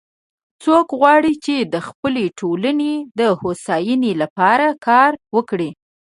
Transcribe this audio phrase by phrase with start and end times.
[0.63, 5.69] څوک غواړي چې د خپلې ټولنې د هوساینی لپاره کار وکړي